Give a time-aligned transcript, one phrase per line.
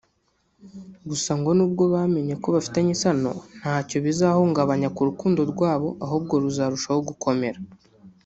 [1.09, 7.59] Gusa ngo nubwo bamenye ko bafitanye isano ntacyo bizahungabanya ku rukundo rwabo ahubwo ruzarushaho gukomera